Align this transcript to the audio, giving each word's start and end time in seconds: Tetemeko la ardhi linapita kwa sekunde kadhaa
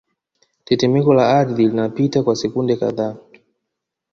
Tetemeko 0.65 1.13
la 1.13 1.27
ardhi 1.33 1.67
linapita 1.67 2.23
kwa 2.23 2.35
sekunde 2.35 2.75
kadhaa 2.75 3.15